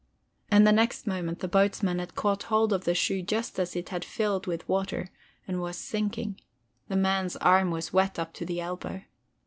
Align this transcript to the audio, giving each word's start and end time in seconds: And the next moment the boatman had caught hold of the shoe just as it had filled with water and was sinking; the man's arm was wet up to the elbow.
And 0.49 0.65
the 0.65 0.71
next 0.71 1.05
moment 1.05 1.41
the 1.41 1.47
boatman 1.47 1.99
had 1.99 2.15
caught 2.15 2.41
hold 2.49 2.73
of 2.73 2.85
the 2.85 2.95
shoe 2.95 3.21
just 3.21 3.59
as 3.59 3.75
it 3.75 3.89
had 3.89 4.03
filled 4.03 4.47
with 4.47 4.67
water 4.67 5.11
and 5.47 5.61
was 5.61 5.77
sinking; 5.77 6.41
the 6.87 6.95
man's 6.95 7.35
arm 7.35 7.69
was 7.69 7.93
wet 7.93 8.17
up 8.17 8.33
to 8.33 8.43
the 8.47 8.59
elbow. 8.59 9.03